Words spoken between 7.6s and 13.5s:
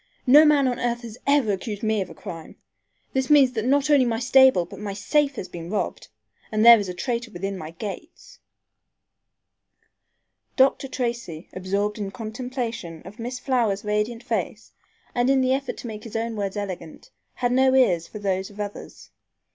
gates." Dr. Tracy, absorbed in contemplation of Miss